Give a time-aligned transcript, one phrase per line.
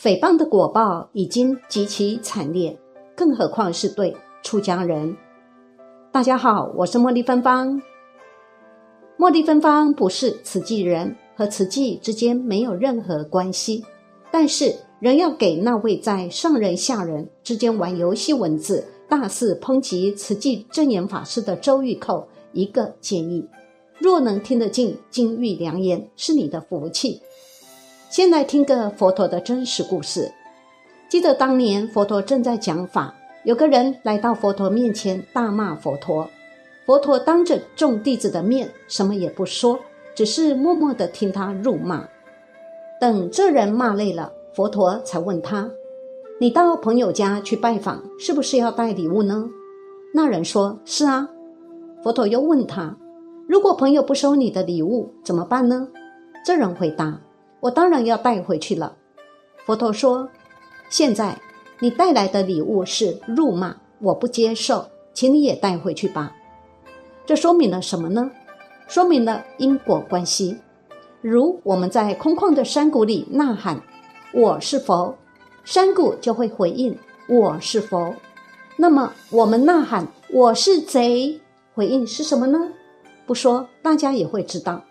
[0.00, 2.78] 诽谤的果报已经极其惨烈，
[3.16, 5.16] 更何况是对出家人。
[6.12, 7.82] 大家好，我是茉莉芬芳。
[9.18, 13.84] 茉莉芬芳不是慈济人，和慈济之间没有任何关系，
[14.30, 23.44] 但是仍要给那位在上人下人之间玩游戏文字、大肆抨击慈济正言法师的周玉蔻一个建议：
[23.98, 27.20] 若能听得进金玉良言，是你的福气。
[28.10, 30.32] 先来听个佛陀的真实故事。
[31.10, 36.26] 记得当年佛陀正在讲法，有个人来到佛陀面前大骂佛陀。
[36.86, 39.78] 佛陀当着众弟子的面什么也不说，
[40.14, 42.08] 只是默默的听他辱骂。
[42.98, 45.70] 等这人骂累了，佛陀才问他
[46.40, 49.50] ：“你到朋友家去拜访，是不是要带礼物呢？”
[50.14, 51.28] 那人说：“是啊。”
[52.02, 52.96] 佛陀又问他
[53.46, 55.88] ：“如果朋友不收你的礼物，怎么办呢？”
[56.42, 57.20] 这人回答。
[57.60, 58.96] 我当然要带回去了。
[59.66, 60.28] 佛陀说
[60.88, 61.38] ：“现在
[61.80, 66.34] 你带来的礼物是辱骂，我不接受，请你也带回去吧。”
[67.26, 68.30] 这说明了什么呢？
[68.86, 70.56] 说明了因果关系。
[71.20, 73.82] 如我们在空旷的山谷里呐喊
[74.32, 75.14] ：“我是佛”，
[75.64, 76.96] 山谷就会回应
[77.28, 78.14] ：“我是佛”。
[78.78, 81.40] 那么我们呐喊：“我是贼”，
[81.74, 82.72] 回应是什么呢？
[83.26, 84.82] 不说，大家也会知道。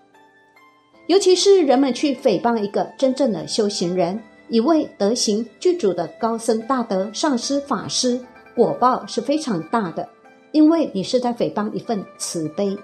[1.07, 8.19] 尤其是人们去诽谤一个真正的修行人，一位德行具足的高僧大德上师法师，
[8.53, 10.07] 果报是非常大的，
[10.51, 12.77] 因为你是在诽谤一份慈悲。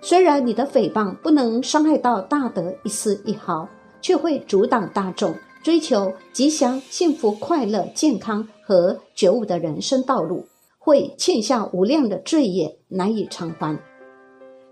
[0.00, 3.68] 虽然你的诽谤不能伤害到大德一丝一毫，
[4.00, 10.46] 却会阻挡大众追求吉祥、幸福、快乐、健康和觉悟的人生道路，
[10.78, 13.78] 会欠下无量的罪业，难以偿还。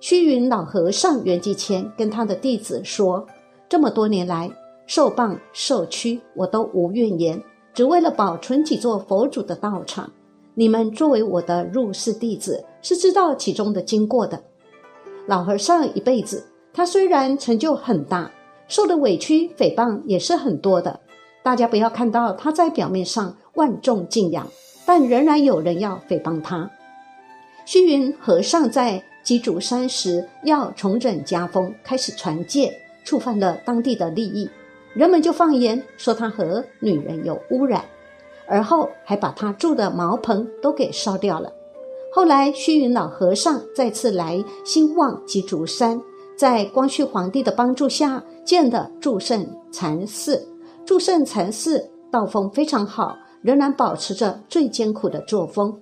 [0.00, 3.26] 虚云老和尚圆寂前跟他的弟子说
[3.68, 4.48] ：“这么多年来，
[4.86, 7.42] 受谤受屈，我都无怨言，
[7.74, 10.08] 只为了保存几座佛祖的道场。
[10.54, 14.40] 你们作为我的入室弟子，是知道其中的经过的。
[15.26, 18.30] 老和尚一辈子，他虽然成就很大，
[18.68, 21.00] 受的委屈诽谤也是很多的。
[21.42, 24.46] 大家不要看到他在表面上万众敬仰，
[24.86, 26.70] 但仍然有人要诽谤他。
[27.66, 32.72] 虚云和尚在。”鸡足山时要重整家风，开始传戒，
[33.04, 34.48] 触犯了当地的利益，
[34.94, 37.84] 人们就放言说他和女人有污染，
[38.46, 41.52] 而后还把他住的茅棚都给烧掉了。
[42.10, 46.00] 后来虚云老和尚再次来兴旺鸡足山，
[46.34, 50.42] 在光绪皇帝的帮助下建的祝圣禅寺，
[50.86, 55.78] 祝圣禅寺道风非常好，仍然保持着最艰苦的作风。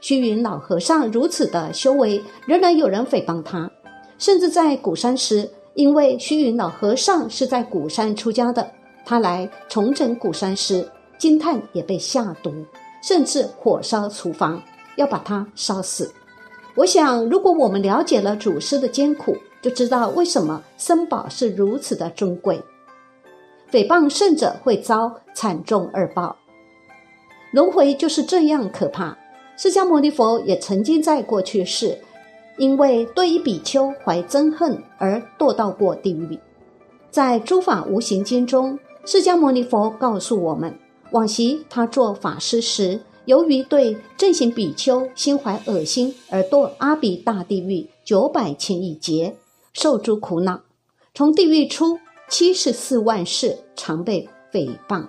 [0.00, 3.70] 虚云老和尚如此的修为，仍然有人诽谤他。
[4.18, 8.68] 甚至在鼓山时，因为虚云老和尚是在鼓山出家的，
[9.04, 10.88] 他来重整鼓山时，
[11.18, 12.52] 金炭也被下毒，
[13.02, 14.62] 甚至火烧厨房，
[14.96, 16.12] 要把他烧死。
[16.74, 22.62] 我想，如果我们了解了祖师的艰苦，就知道为什么僧宝是如此的尊贵。
[23.72, 26.36] 诽谤圣者会遭惨重恶报，
[27.52, 29.17] 轮回就是这样可怕。
[29.60, 31.98] 释迦牟尼佛也曾经在过去世，
[32.58, 36.38] 因为对于比丘怀憎恨而堕到过地狱。
[37.10, 40.78] 在《诸法无形经》中，释迦牟尼佛告诉我们，
[41.10, 49.34] 往昔他做法师时，由于对正行比丘心怀恶心而堕阿鼻大地狱九百千亿劫，
[49.72, 50.60] 受诸苦恼。
[51.12, 51.98] 从地狱出
[52.30, 55.02] 七十四万世，常被诽谤。《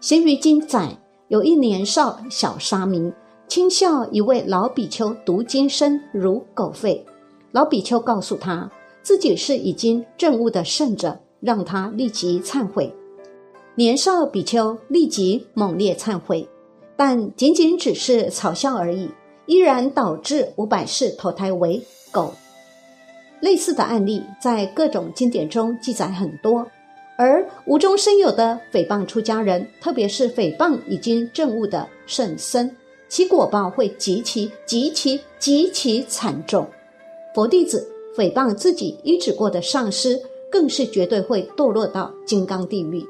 [0.00, 3.12] 咸鱼经》载，有一年少小沙弥。
[3.50, 7.02] 轻笑一位老比丘读经声如狗吠，
[7.50, 8.70] 老比丘告诉他
[9.02, 12.94] 自己是已经证悟的圣者，让他立即忏悔。
[13.74, 16.48] 年少比丘立即猛烈忏悔，
[16.96, 19.10] 但仅仅只是嘲笑而已，
[19.46, 21.82] 依然导致五百世投胎为
[22.12, 22.32] 狗。
[23.40, 26.64] 类似的案例在各种经典中记载很多，
[27.18, 32.70] 而无中生有的诽谤出家人，特别是诽谤已经证悟的圣僧。
[33.10, 36.66] 其果报会极其极其极其惨重，
[37.34, 37.86] 佛弟子
[38.16, 40.18] 诽谤自己医治过的上师，
[40.50, 43.04] 更是绝对会堕落到金刚地狱。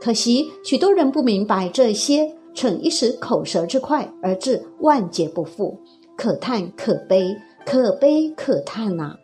[0.00, 5.76] 可惜许多人不明白这些，逞一时口舌之快而致万劫不复，
[6.16, 7.36] 可叹可悲，
[7.66, 9.16] 可悲可叹呐！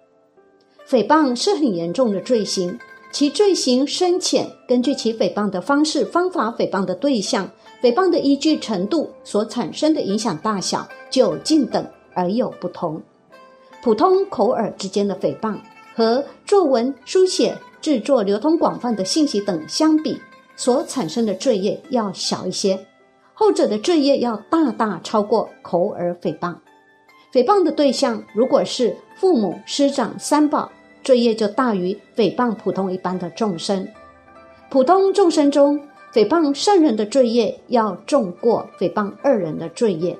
[0.89, 2.77] 诽谤是很严重的罪行，
[3.19, 7.51] 其罪行深浅，根据其诽谤的方式、方法、诽谤的对象。
[7.81, 11.83] 诽谤的依据程度所产生的影响大小、久近等
[12.13, 13.01] 而有不同。
[13.83, 15.57] 普通口耳之间的诽谤
[15.95, 20.21] 和作文、书写、制作流通广泛的信息等相比，
[20.55, 22.79] 所产生的罪业要小一些，
[23.33, 26.55] 后者的罪业要大大超过口耳诽谤。
[27.33, 30.71] 诽谤的对象如果是父母师长三宝，
[31.07, 33.87] 罪业就大于诽谤普通一般的众生。
[34.69, 35.81] 普通众生中，
[36.13, 40.19] 诽谤圣人的罪业要重过诽谤二人的罪业，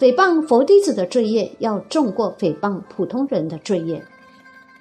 [0.00, 4.02] 诽谤佛弟子的罪业要重过诽谤普通人的罪业，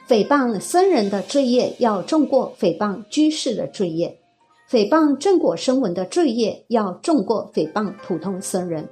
[0.07, 4.17] 诽谤僧人的罪业要重过诽谤居士的罪业，
[4.67, 8.89] 诽谤正果声闻的罪业要重过诽谤普通僧人。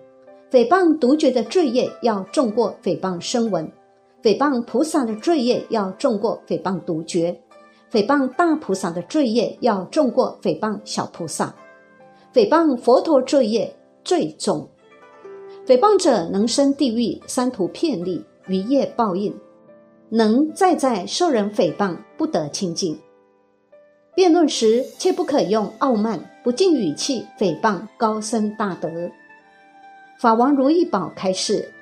[0.51, 3.67] 诽谤独觉的罪业要重过诽谤声闻，
[4.23, 7.37] 诽谤菩萨的罪业要重过诽谤独觉，
[7.91, 11.53] 诽谤大菩萨的罪业要重过诽谤小菩萨，
[12.33, 14.69] 诽谤佛陀罪业最重。
[15.67, 19.37] 诽谤者能生地狱三途遍历余业报应，
[20.07, 22.97] 能再在受人诽谤不得清净。
[24.15, 28.89] 辩论时切不可用傲慢不敬语气诽谤高僧大德。
[30.17, 31.73] 法王如意宝开示：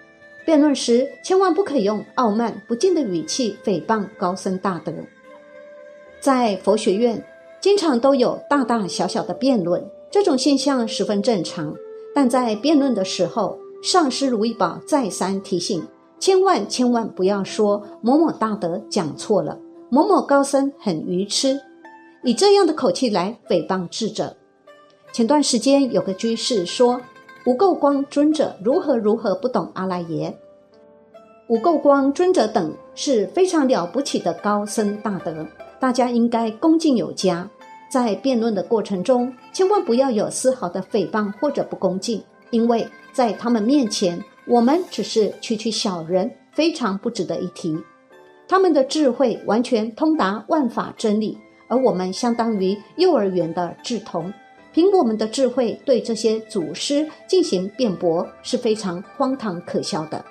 [0.44, 4.92] 辩论时千万不可用傲慢不敬的语气诽谤高僧大德。
[6.20, 7.24] 在佛学院，
[7.60, 11.76] 经常都有大大小小的辩论，这种现象十分正常。
[12.14, 15.88] 但在辩论的时候，上师如意宝再三提醒：
[16.20, 19.58] 千万千万不要说某某大德讲错了，
[19.90, 21.60] 某某高僧很愚痴，
[22.24, 24.36] 以这样的口气来诽谤智者。
[25.14, 27.00] 前段时间有个居士说。
[27.44, 30.38] 无垢光尊者如何如何不懂阿赖耶？
[31.48, 35.48] 无垢光尊者等是非常了不起的高僧大德，
[35.80, 37.50] 大家应该恭敬有加。
[37.90, 47.76] 在辩论的过程中，千万不要有丝毫的诽谤或者不恭敬，因为在他们面前，我们只是区区小人，非常不值得一提。
[48.48, 54.32] 他们的智慧完全通达万法真理，而我们相当于幼儿园的智童。
[54.74, 60.24] 凭我们的智慧对这些祖师进行辩驳是非常荒唐可笑的。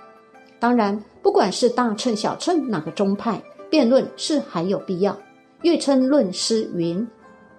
[0.58, 5.18] 当然，不管是大乘小乘哪个宗派，辩论是还有必要。
[5.62, 7.06] 月称论师云：“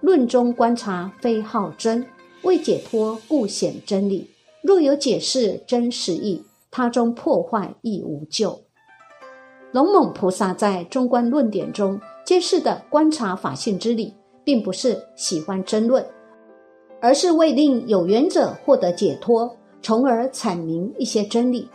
[0.00, 2.04] 论中观察非好真，
[2.42, 4.28] 为解脱故显真理。
[4.62, 8.60] 若有解释真实义，他中破坏亦无救。”
[9.72, 14.14] 龙猛菩萨在中观论点中揭示的观察法性之理，
[14.44, 16.04] 并不是喜欢争论。
[17.02, 21.68] 而是为令有缘者获得解脱，从而阐明一些真理。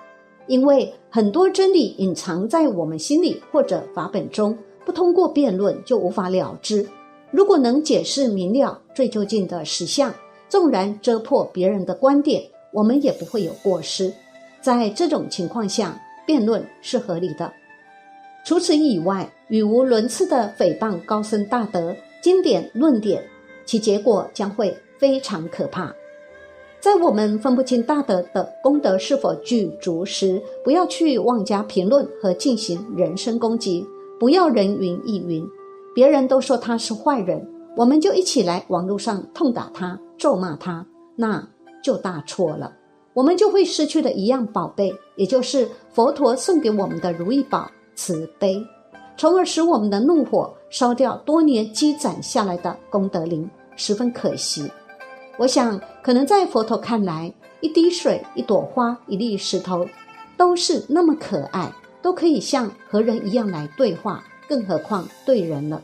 [0.47, 6.87] 因为很多真理隐藏在我们心里或者法本中，不通过辩论就无法了知。
[7.29, 10.15] 如果能解释明了最究竟的实相，
[10.47, 12.41] 纵然遮破别人的观点，
[12.71, 14.13] 我们也不会有过失。
[14.61, 17.51] 在这种情况下，辩论是合理的。
[18.45, 23.21] 除此以外，语无伦次的诽谤高僧大德、经典论点，
[23.65, 24.73] 其结果将会。
[24.97, 25.93] 非常可怕，
[26.79, 33.85] 在我们分不清大德的功德是否具足时，不要去妄加评论和进行人身攻击，
[34.19, 35.45] 不要人云亦云。
[35.93, 37.45] 别人都说他是坏人，
[37.75, 40.85] 我们就一起来网络上痛打他、咒骂他，
[41.15, 41.47] 那
[41.83, 42.71] 就大错了。
[43.13, 48.63] 我们就会失去了一样宝贝，也就是佛陀送给我们的如意宝——慈悲，
[49.17, 54.69] 从而使我们的怒火烧掉多年积攒下来的功德林，十分可惜。
[55.37, 57.31] 我想，可能在佛陀看来，
[57.61, 59.87] 一滴水、一朵花、一粒石头，
[60.35, 61.71] 都是那么可爱，
[62.01, 65.83] 都可以像和人一样来对话，更何况对人了。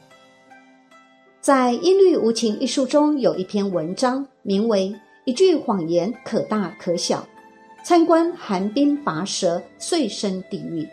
[1.39, 4.89] 在《音律无情》一书中，有一篇文章，名为
[5.25, 7.19] 《一句谎言可大可小》，
[7.85, 10.87] 参观寒冰拔舌，遂身地狱。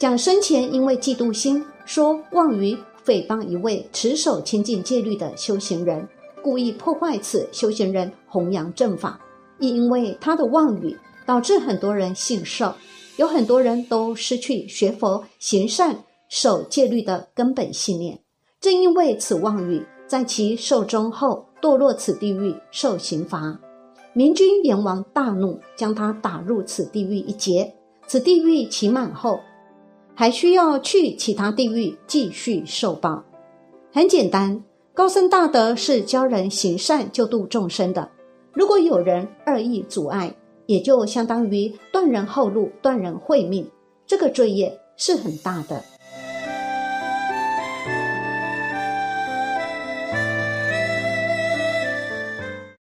[0.00, 6.08] 讲生前因为嫉妒心，说妄语诽谤一位持守清净戒律的修行人。
[6.42, 9.20] 故意破坏此修行人弘扬正法，
[9.58, 12.74] 亦因为他的妄语，导致很多人信受，
[13.16, 18.18] 有很多人都失去学佛行善守戒律的根本信念。
[18.60, 23.58] 正因为此妄语，在其寿终后堕落此地狱受刑罚。
[24.12, 27.72] 明君阎王大怒，将他打入此地狱一劫。
[28.06, 29.40] 此地狱期满后，
[30.14, 33.24] 还需要去其他地狱继续受报。
[33.92, 34.62] 很简单。
[34.94, 38.10] 高僧大德是教人行善救度众生的。
[38.52, 40.34] 如果有人恶意阻碍，
[40.66, 43.66] 也就相当于断人后路、断人慧命，
[44.06, 45.82] 这个罪业是很大的。